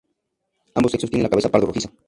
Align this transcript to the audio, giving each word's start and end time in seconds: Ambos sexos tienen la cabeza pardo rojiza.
Ambos 0.73 0.93
sexos 0.93 1.11
tienen 1.11 1.25
la 1.25 1.29
cabeza 1.29 1.49
pardo 1.49 1.67
rojiza. 1.67 1.91